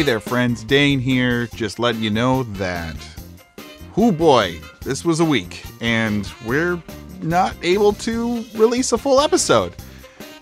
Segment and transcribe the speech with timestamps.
[0.00, 0.64] Hey there, friends.
[0.64, 2.96] Dane here, just letting you know that.
[3.98, 6.82] Oh boy, this was a week, and we're
[7.20, 9.74] not able to release a full episode.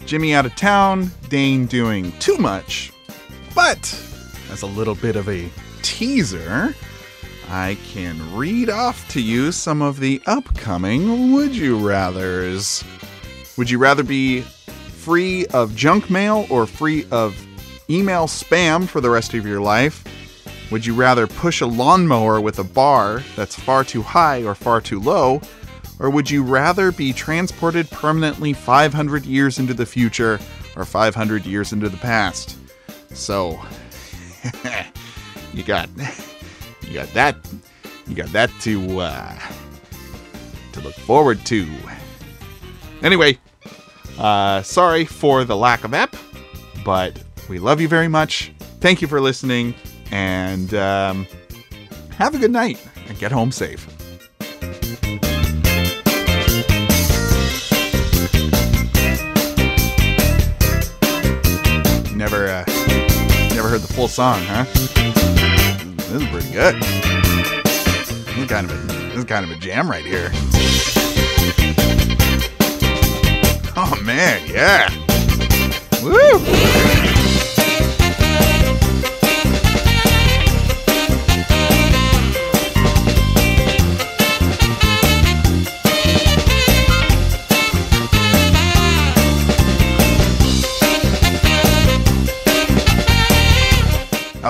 [0.07, 2.93] Jimmy out of town, Dane doing too much.
[3.53, 3.81] But,
[4.53, 5.51] as a little bit of a
[5.83, 6.73] teaser,
[7.49, 12.85] I can read off to you some of the upcoming Would You Rathers.
[13.59, 17.37] Would you rather be free of junk mail or free of
[17.91, 20.05] email spam for the rest of your life?
[20.71, 24.81] Would you rather push a lawnmower with a bar that's far too high or far
[24.81, 25.41] too low?
[25.99, 30.39] Or would you rather be transported permanently 500 years into the future
[30.77, 32.57] or 500 years into the past?
[33.15, 33.61] So,
[35.53, 35.89] you got
[36.83, 37.37] you got that
[38.07, 39.39] you got that to uh,
[40.73, 41.67] to look forward to.
[43.03, 43.39] Anyway,
[44.19, 46.15] uh, sorry for the lack of app,
[46.85, 48.53] but we love you very much.
[48.81, 49.75] Thank you for listening,
[50.11, 51.27] and um,
[52.11, 53.87] have a good night and get home safe.
[62.15, 62.65] Never, uh,
[63.55, 64.65] never heard the full song, huh?
[65.97, 66.83] This is pretty good.
[66.83, 70.31] This is kind of a, this is kind of a jam right here.
[73.77, 74.91] Oh man, yeah.
[76.03, 76.78] Woo!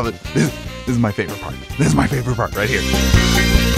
[0.03, 1.55] This, this is my favorite part.
[1.77, 3.78] This is my favorite part right here.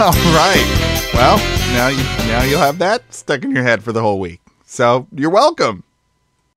[0.02, 1.10] All right.
[1.12, 1.36] Well,
[1.74, 4.40] now you now you'll have that stuck in your head for the whole week.
[4.64, 5.84] So you're welcome.